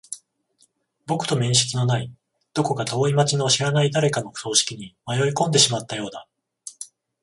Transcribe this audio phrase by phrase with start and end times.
[1.05, 2.11] 僕と面識のない、
[2.55, 6.27] どこか遠い街の知らない誰かの葬式に迷い込んでしまったようだ。